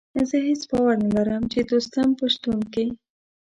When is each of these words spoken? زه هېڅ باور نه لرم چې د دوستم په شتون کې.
زه 0.29 0.37
هېڅ 0.47 0.61
باور 0.71 0.95
نه 1.05 1.09
لرم 1.15 1.43
چې 1.51 1.59
د 1.63 1.69
دوستم 1.71 2.07
په 2.19 2.25
شتون 2.33 2.59
کې. 2.73 2.85